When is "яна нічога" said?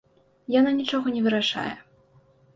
0.59-1.13